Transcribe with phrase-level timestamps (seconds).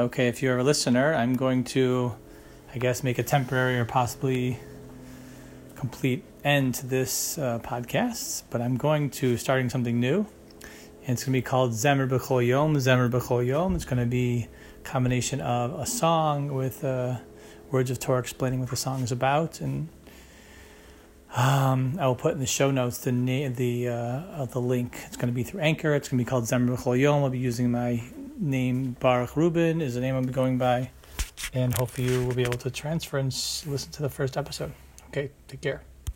[0.00, 2.14] Okay, if you're a listener, I'm going to,
[2.72, 4.60] I guess, make a temporary or possibly
[5.74, 10.24] complete end to this uh, podcast, but I'm going to starting something new.
[11.02, 12.76] And it's going to be called Zemer B'chol Yom.
[12.76, 13.74] Zemer B'chol Yom.
[13.74, 14.46] It's going to be
[14.78, 17.16] a combination of a song with uh,
[17.72, 19.88] words of Torah explaining what the song is about, and
[21.34, 24.96] um, I will put in the show notes the na- the uh, the link.
[25.06, 25.92] It's going to be through Anchor.
[25.96, 27.24] It's going to be called Zemer B'chol Yom.
[27.24, 28.00] I'll be using my
[28.38, 30.90] name Baruch Rubin is the name be going by,
[31.52, 33.32] and hopefully you will be able to transfer and
[33.66, 34.72] listen to the first episode.
[35.08, 35.82] Okay, take care.